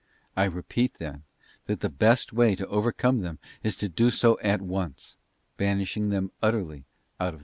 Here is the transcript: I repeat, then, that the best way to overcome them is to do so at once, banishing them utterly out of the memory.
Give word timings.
I 0.35 0.45
repeat, 0.45 0.95
then, 0.97 1.25
that 1.67 1.81
the 1.81 1.87
best 1.89 2.33
way 2.33 2.55
to 2.55 2.65
overcome 2.65 3.19
them 3.19 3.37
is 3.61 3.77
to 3.77 3.87
do 3.87 4.09
so 4.09 4.39
at 4.41 4.59
once, 4.59 5.15
banishing 5.57 6.09
them 6.09 6.31
utterly 6.41 6.85
out 7.19 7.33
of 7.35 7.35
the 7.35 7.35
memory. 7.35 7.39